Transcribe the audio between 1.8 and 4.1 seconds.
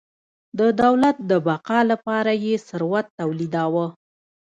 لپاره یې ثروت تولیداوه.